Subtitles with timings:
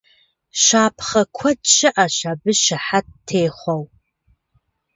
[0.63, 3.83] Щапхъэ куэд щыӀэщ абы щыхьэт техъуэу.